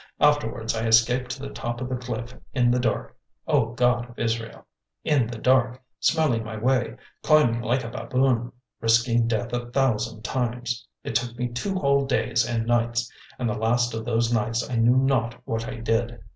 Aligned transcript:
Afterwards 0.19 0.75
I 0.75 0.87
escaped 0.87 1.29
to 1.29 1.39
the 1.39 1.51
top 1.51 1.79
of 1.79 1.87
the 1.87 1.95
cliff 1.95 2.33
in 2.55 2.71
the 2.71 2.79
dark, 2.79 3.15
O 3.47 3.67
God 3.73 4.09
of 4.09 4.17
Israel! 4.17 4.65
in 5.03 5.27
the 5.27 5.37
dark, 5.37 5.79
smelling 5.99 6.43
my 6.43 6.57
way, 6.57 6.95
climbing 7.21 7.61
like 7.61 7.83
a 7.83 7.91
baboon, 7.91 8.51
risking 8.79 9.27
death 9.27 9.53
a 9.53 9.69
thousand 9.69 10.23
times. 10.23 10.87
It 11.03 11.13
took 11.13 11.37
me 11.37 11.49
two 11.49 11.75
whole 11.75 12.05
days 12.07 12.43
and 12.49 12.65
nights, 12.65 13.11
and 13.37 13.47
the 13.47 13.53
last 13.53 13.93
of 13.93 14.03
those 14.03 14.33
nights 14.33 14.67
I 14.67 14.75
knew 14.77 14.97
not 14.97 15.35
what 15.45 15.67
I 15.67 15.75
did. 15.75 16.19